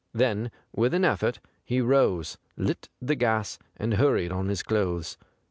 [0.15, 5.15] Then with an effort he rose, lit the gas, and hurried on his clothes.